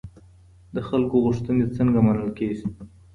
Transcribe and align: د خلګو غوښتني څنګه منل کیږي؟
د 0.75 0.75
خلګو 0.87 1.17
غوښتني 1.25 1.65
څنګه 1.77 1.99
منل 2.07 2.29
کیږي؟ 2.39 2.65